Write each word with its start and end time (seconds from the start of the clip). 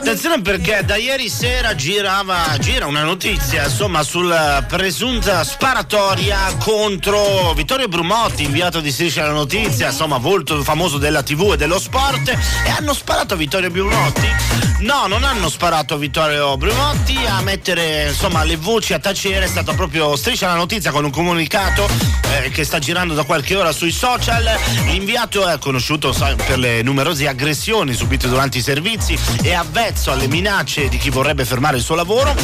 Attenzione 0.00 0.40
perché 0.42 0.84
da 0.84 0.94
ieri 0.94 1.28
sera 1.28 1.74
girava, 1.74 2.56
gira 2.60 2.86
una 2.86 3.02
notizia 3.02 3.64
insomma 3.64 4.04
sulla 4.04 4.64
presunta 4.66 5.42
sparatoria 5.42 6.54
contro 6.60 7.52
Vittorio 7.54 7.88
Brumotti, 7.88 8.44
inviato 8.44 8.78
di 8.80 8.92
Striscia 8.92 9.26
la 9.26 9.32
Notizia, 9.32 9.88
insomma 9.88 10.18
volto 10.18 10.62
famoso 10.62 10.98
della 10.98 11.24
tv 11.24 11.54
e 11.54 11.56
dello 11.56 11.80
sport 11.80 12.28
e 12.28 12.70
hanno 12.70 12.94
sparato 12.94 13.34
a 13.34 13.36
Vittorio 13.36 13.70
Brumotti? 13.72 14.28
No, 14.82 15.08
non 15.08 15.24
hanno 15.24 15.48
sparato 15.48 15.94
a 15.94 15.96
Vittorio 15.96 16.56
Brumotti, 16.56 17.18
a 17.26 17.42
mettere 17.42 18.06
insomma 18.06 18.44
le 18.44 18.56
voci 18.56 18.92
a 18.92 19.00
tacere 19.00 19.46
è 19.46 19.48
stato 19.48 19.74
proprio 19.74 20.14
Striscia 20.14 20.46
la 20.46 20.54
Notizia 20.54 20.92
con 20.92 21.04
un 21.04 21.10
comunicato 21.10 21.88
eh, 22.36 22.50
che 22.50 22.62
sta 22.62 22.78
girando 22.78 23.14
da 23.14 23.24
qualche 23.24 23.56
ora 23.56 23.72
sui 23.72 23.90
social. 23.90 24.48
L'inviato 24.84 25.48
è 25.48 25.58
conosciuto 25.58 26.12
sai, 26.12 26.36
per 26.36 26.56
le 26.56 26.82
numerose 26.82 27.26
aggressioni 27.26 27.94
subite 27.94 28.28
durante 28.28 28.58
i 28.58 28.62
servizi 28.62 29.18
e 29.42 29.52
avvezzo 29.88 30.12
alle 30.12 30.28
minacce 30.28 30.88
di 30.88 30.98
chi 30.98 31.08
vorrebbe 31.08 31.46
fermare 31.46 31.78
il 31.78 31.82
suo 31.82 31.94
lavoro 31.94 32.34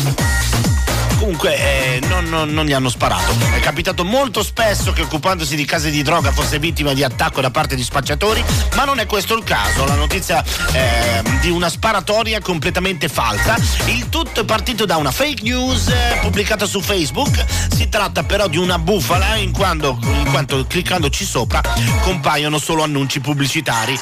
comunque 1.18 1.56
eh, 1.56 2.00
non, 2.06 2.24
non, 2.24 2.50
non, 2.50 2.66
gli 2.66 2.72
hanno 2.72 2.90
sparato. 2.90 3.34
È 3.54 3.58
capitato 3.60 4.04
molto 4.04 4.42
spesso 4.42 4.92
che 4.92 5.02
occupandosi 5.02 5.56
di 5.56 5.64
case 5.64 5.88
di 5.88 6.02
droga 6.02 6.32
fosse 6.32 6.58
vittima 6.58 6.92
di 6.92 7.02
attacco 7.02 7.40
da 7.40 7.50
parte 7.50 7.76
di 7.76 7.82
spacciatori, 7.82 8.44
ma 8.74 8.84
non 8.84 8.98
è 8.98 9.06
questo 9.06 9.34
il 9.34 9.42
caso. 9.42 9.86
La 9.86 9.94
notizia 9.94 10.44
eh, 10.72 11.22
di 11.40 11.48
una 11.48 11.70
sparatoria 11.70 12.40
completamente 12.40 13.08
falsa. 13.08 13.56
Il 13.86 14.10
tutto 14.10 14.40
è 14.40 14.44
partito 14.44 14.84
da 14.84 14.96
una 14.96 15.10
fake 15.10 15.42
news 15.42 15.88
eh, 15.88 16.18
pubblicata 16.20 16.66
su 16.66 16.82
Facebook. 16.82 17.42
Si 17.74 17.88
tratta 17.88 18.22
però 18.24 18.46
di 18.46 18.58
una 18.58 18.78
bufala 18.78 19.36
in, 19.36 19.50
quando, 19.50 19.98
in 20.02 20.28
quanto 20.30 20.66
cliccandoci 20.66 21.24
sopra 21.24 21.62
compaiono 22.02 22.58
solo 22.58 22.82
annunci 22.82 23.20
pubblicitari. 23.20 23.98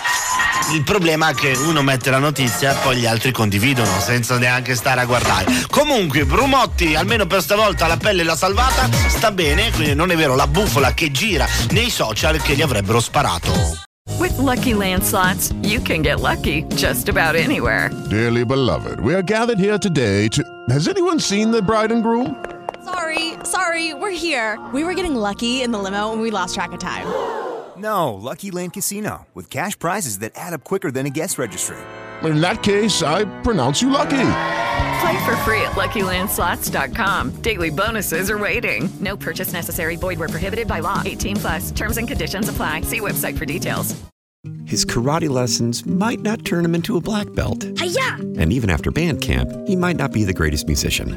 Il 0.70 0.84
problema 0.84 1.28
è 1.28 1.34
che 1.34 1.52
uno 1.66 1.82
mette 1.82 2.10
la 2.10 2.18
notizia 2.18 2.72
e 2.72 2.82
poi 2.82 2.96
gli 2.96 3.06
altri 3.06 3.32
condividono 3.32 4.00
senza 4.00 4.38
neanche 4.38 4.74
stare 4.74 5.00
a 5.00 5.04
guardare. 5.04 5.46
Comunque, 5.68 6.24
Brumotti, 6.24 6.94
almeno 6.94 7.26
per 7.26 7.42
stavolta 7.42 7.86
la 7.86 7.96
pelle 7.96 8.22
l'ha 8.22 8.36
salvata, 8.36 8.88
sta 9.08 9.30
bene, 9.32 9.70
quindi 9.72 9.94
non 9.94 10.10
è 10.10 10.16
vero 10.16 10.34
la 10.34 10.46
bufala 10.46 10.94
che 10.94 11.10
gira 11.10 11.46
nei 11.70 11.90
social 11.90 12.40
che 12.40 12.54
gli 12.54 12.62
avrebbero 12.62 13.00
sparato. 13.00 13.52
With 14.18 14.36
lucky 14.38 14.72
landslots, 14.72 15.54
you 15.62 15.80
can 15.82 16.02
get 16.02 16.20
lucky 16.20 16.64
just 16.74 17.08
about 17.08 17.34
anywhere. 17.34 17.90
Dearly 18.08 18.44
beloved, 18.44 19.00
we 19.00 19.14
are 19.14 19.22
gathered 19.22 19.58
here 19.58 19.78
today 19.78 20.28
to. 20.28 20.42
Has 20.70 20.88
anyone 20.88 21.20
seen 21.20 21.50
the 21.50 21.60
bride 21.60 21.92
and 21.92 22.02
groom? 22.02 22.36
Sorry, 22.84 23.34
sorry, 23.44 23.94
we're 23.94 24.10
here. 24.10 24.58
We 24.72 24.84
were 24.84 24.94
getting 24.94 25.14
lucky 25.14 25.62
in 25.62 25.70
the 25.70 25.78
limo 25.78 26.12
and 26.12 26.20
we 26.20 26.30
lost 26.30 26.54
track 26.54 26.72
of 26.72 26.78
time. 26.78 27.06
No, 27.78 28.14
Lucky 28.14 28.50
Land 28.50 28.72
Casino, 28.74 29.26
with 29.34 29.48
cash 29.48 29.78
prizes 29.78 30.18
that 30.18 30.32
add 30.34 30.52
up 30.52 30.64
quicker 30.64 30.90
than 30.90 31.06
a 31.06 31.10
guest 31.10 31.38
registry. 31.38 31.78
In 32.22 32.40
that 32.40 32.62
case, 32.62 33.02
I 33.02 33.24
pronounce 33.42 33.82
you 33.82 33.90
lucky. 33.90 34.10
Play 34.10 35.24
for 35.24 35.36
free 35.38 35.62
at 35.62 35.72
LuckyLandSlots.com. 35.72 37.30
Daily 37.42 37.70
bonuses 37.70 38.30
are 38.30 38.38
waiting. 38.38 38.88
No 39.00 39.16
purchase 39.16 39.52
necessary. 39.52 39.96
Void 39.96 40.18
where 40.18 40.28
prohibited 40.28 40.68
by 40.68 40.80
law. 40.80 41.02
18 41.04 41.36
plus. 41.36 41.70
Terms 41.72 41.96
and 41.96 42.06
conditions 42.06 42.48
apply. 42.48 42.82
See 42.82 43.00
website 43.00 43.36
for 43.36 43.44
details. 43.44 44.00
His 44.64 44.84
karate 44.84 45.28
lessons 45.28 45.86
might 45.86 46.20
not 46.20 46.44
turn 46.44 46.64
him 46.64 46.74
into 46.74 46.96
a 46.96 47.00
black 47.00 47.32
belt. 47.34 47.64
Hi-ya! 47.78 48.16
And 48.38 48.52
even 48.52 48.70
after 48.70 48.90
band 48.90 49.20
camp, 49.20 49.50
he 49.68 49.76
might 49.76 49.96
not 49.96 50.12
be 50.12 50.24
the 50.24 50.32
greatest 50.32 50.66
musician. 50.66 51.16